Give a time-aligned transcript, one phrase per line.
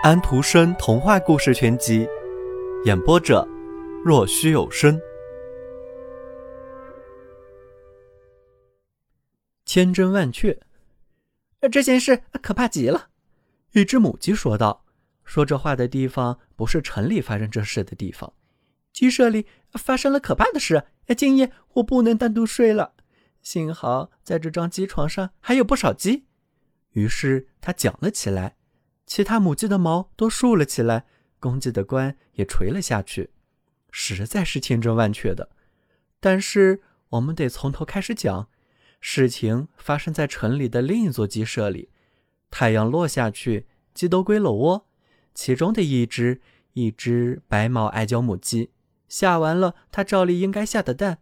[0.00, 2.06] 安徒生童话故事全集，
[2.84, 3.44] 演播者：
[4.04, 4.98] 若虚有声。
[9.66, 10.56] 千真万确，
[11.72, 13.08] 这件事可怕极了。
[13.72, 14.84] 一只母鸡说道
[15.26, 18.32] ：“说这话的地方不是城里发生这事的地方，
[18.92, 20.84] 鸡舍里发生了可怕的事。
[21.16, 22.94] 今夜我不能单独睡了，
[23.42, 26.26] 幸好在这张鸡床上还有不少鸡。”
[26.94, 28.57] 于是他讲了起来。
[29.08, 31.06] 其他母鸡的毛都竖了起来，
[31.40, 33.30] 公鸡的冠也垂了下去，
[33.90, 35.48] 实在是千真万确的。
[36.20, 38.48] 但是我们得从头开始讲。
[39.00, 41.88] 事情发生在城里的另一座鸡舍里。
[42.50, 44.88] 太阳落下去，鸡都归了窝。
[45.34, 46.40] 其中的一只，
[46.72, 48.72] 一只白毛矮脚母鸡，
[49.08, 51.18] 下完了它照例应该下的蛋。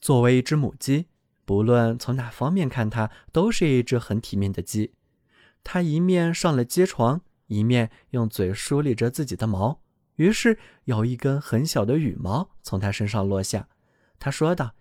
[0.00, 1.06] 作为一只母鸡，
[1.44, 4.94] 不论从哪方面看，它都是一只很体面的鸡。
[5.64, 9.80] 他一面上了鸡床，一面用嘴梳理着自己的毛。
[10.16, 13.68] 于是有一根很小的羽毛从他身上落下。
[14.18, 14.74] 他说道：“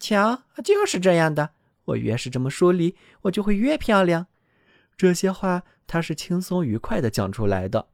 [0.00, 1.50] 瞧，就是这样的。
[1.84, 4.26] 我越是这么梳理，我就会越漂亮。”
[4.96, 7.88] 这些话他是轻松愉快地讲出来的，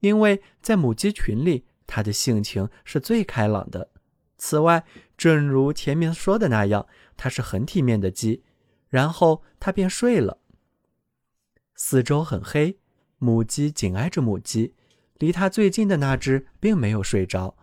[0.00, 3.90] 因为在母鸡群里，他的性情是最开朗的。
[4.38, 4.84] 此外，
[5.16, 8.42] 正如前面说的那样，他是很体面的鸡。
[8.88, 10.38] 然后他便睡了。
[11.78, 12.78] 四周很黑，
[13.18, 14.74] 母鸡紧挨着母鸡，
[15.18, 17.54] 离它最近的那只并没有睡着。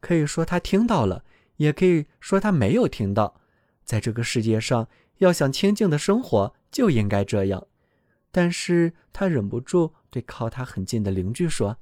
[0.00, 1.24] 可以说它听到了，
[1.56, 3.40] 也可以说它没有听到。
[3.84, 7.68] 在这个世界上，要想清静的生活，就应该这样。
[8.32, 11.76] 但是他忍不住对靠他很近的邻居说：“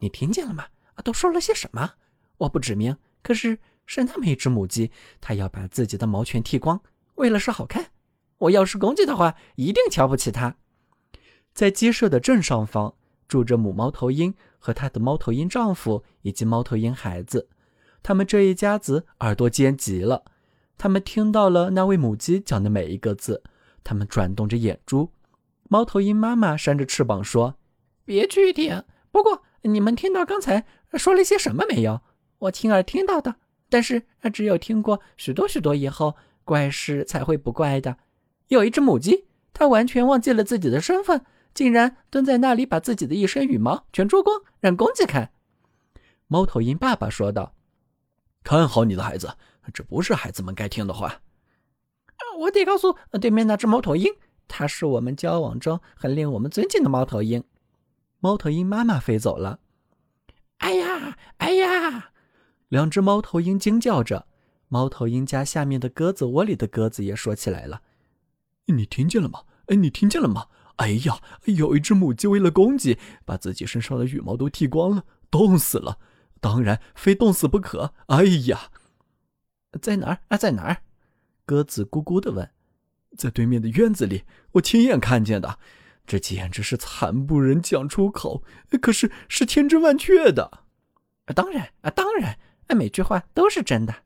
[0.00, 0.64] 你听见了吗？
[0.94, 1.94] 啊，都说了些什么？
[2.38, 4.90] 我不指名，可是是那么一只母鸡，
[5.20, 6.80] 它要把自己的毛全剃光，
[7.16, 7.92] 为了是好看。
[8.38, 10.56] 我要是公鸡的话，一定瞧不起它。”
[11.56, 12.92] 在鸡舍的正上方
[13.26, 17.48] 住着母猫头鹰和她的猫头鹰丈夫以及猫头鹰孩子，
[18.02, 20.22] 他们这一家子耳朵尖极了。
[20.76, 23.42] 他们听到了那位母鸡讲的每一个字，
[23.82, 25.10] 他们转动着眼珠。
[25.70, 27.54] 猫头鹰妈妈扇着翅膀说
[28.04, 28.84] ：“别去听。
[29.10, 32.02] 不过你们听到刚才说了些什么没有？
[32.40, 33.36] 我亲耳听到的，
[33.70, 37.96] 但是只有听过许多许多以后，怪事才会不怪的。
[38.48, 39.24] 有一只母鸡，
[39.54, 41.24] 它完全忘记了自己的身份。”
[41.56, 45.32] 竟然蹲在那里，把自己的一身羽毛全捉光，让公鸡看。
[46.26, 47.54] 猫头鹰爸爸说道
[48.44, 49.34] ：“看好你的孩子，
[49.72, 51.22] 这不是孩子们该听的话。”
[52.40, 54.12] 我得告诉对面那只猫头鹰，
[54.46, 57.42] 它是我们交往中很令我们尊敬的猫头鹰。
[58.20, 59.60] 猫头鹰妈妈飞走了。
[60.58, 62.10] 哎呀，哎呀！
[62.68, 64.26] 两只猫头鹰惊叫着。
[64.68, 67.80] 猫头鹰家下面的鸽子窝里的鸽子也说起来了
[68.66, 69.44] ：“你听见了吗？
[69.68, 75.98] 哎，你听见了吗？”哎呀，有一只母鸡为了公鸡，把自己身上的羽毛都剃光了，冻死了。
[76.40, 77.94] 当然，非冻死不可。
[78.08, 78.70] 哎呀，
[79.80, 80.36] 在哪儿啊？
[80.36, 80.82] 在哪儿？
[81.46, 82.50] 鸽子咕咕的问。
[83.16, 85.58] 在对面的院子里，我亲眼看见的。
[86.06, 88.44] 这简直是惨不忍讲出口，
[88.80, 90.64] 可是是千真万确的。
[91.34, 92.38] 当然啊，当然，
[92.68, 94.04] 每句话都是真的。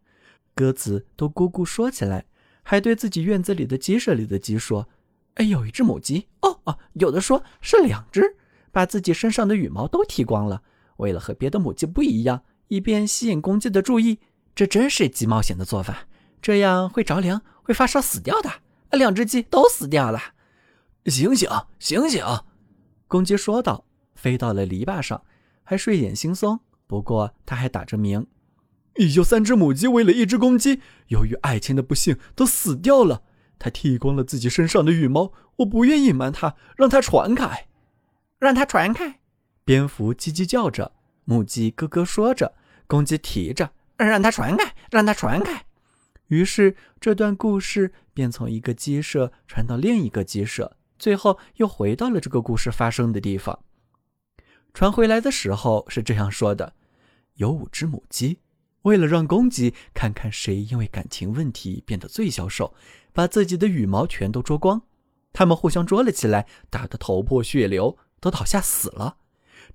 [0.54, 2.26] 鸽子都咕咕说起来，
[2.62, 4.88] 还对自己院子里的鸡舍里的鸡说。
[5.34, 8.36] 哎，有一只母鸡哦哦，有的说是两只，
[8.72, 10.62] 把自己身上的羽毛都剃光了，
[10.96, 14.18] 为了和别的母鸡不一样，以便吸引公鸡的注意。
[14.54, 16.06] 这真是极冒险的做法，
[16.42, 18.50] 这样会着凉，会发烧，死掉的。
[18.98, 20.20] 两只鸡都死掉了。
[21.06, 21.48] 醒醒，
[21.78, 22.24] 醒醒！
[23.06, 25.22] 公鸡说道，飞到了篱笆上，
[25.62, 26.58] 还睡眼惺忪。
[26.86, 28.26] 不过他还打着鸣。
[29.14, 33.22] 有三只母鸡为了一只公鸡，由于爱情的不幸，都死掉了。
[33.60, 37.68] 他剃光了自己身上的羽毛，我不愿隐瞒他，让他传开，
[38.38, 39.20] 让他传开。
[39.64, 40.92] 蝙蝠叽叽叫着，
[41.24, 42.54] 母鸡咯咯说着，
[42.88, 45.66] 公鸡啼着，让他传开，让他传开。
[46.28, 53.58] 于是这段故事便从一个鸡舍传到另一个鸡舍，最后又回到了这个故事发生的地方。
[54.72, 56.72] 传回来的时候是这样说的：
[57.34, 58.38] 有五只母鸡。
[58.82, 62.74] 为了让公鸡看看谁因为感情问题变得最消瘦，
[63.12, 64.80] 把自己的羽毛全都捉光，
[65.34, 69.18] 他们互相捉了起来，打得头破血流，都倒下死了。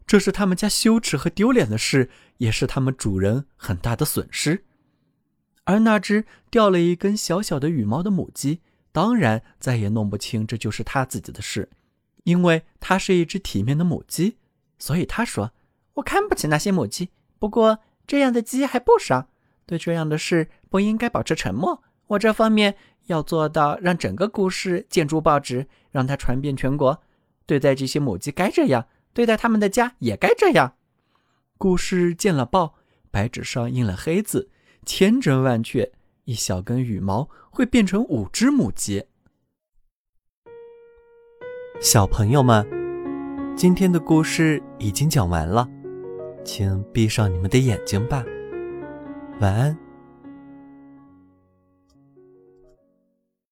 [0.08, 4.64] 这是他们家羞耻和丢脸的事，也是他们主人很大的损失。
[5.66, 8.62] 而那只掉了一根小小的羽毛的母鸡，
[8.92, 11.70] 当然再也弄不清这就是他自己的事，
[12.24, 14.38] 因为它是一只体面的母鸡，
[14.80, 15.52] 所以他说
[15.96, 17.80] ：“我看不起那些母鸡。”不过。
[18.08, 19.30] 这样的鸡还不少，
[19.66, 21.84] 对这样的事不应该保持沉默。
[22.08, 22.76] 我这方面
[23.08, 27.02] 要做到，让整个故事见诸报纸，让它传遍全国。
[27.46, 30.76] 对待这些母鸡该这样，对待他们的家也该这样。
[31.58, 32.76] 故事见了报，
[33.12, 34.50] 白纸上印了黑字，
[34.86, 35.92] 千真万确，
[36.26, 39.06] 一小根羽毛会变成五只母鸡。
[41.82, 42.66] 小朋友们，
[43.56, 45.70] 今天的故事已经讲完了，
[46.46, 48.24] 请闭上你们的眼睛吧，
[49.42, 49.85] 晚安。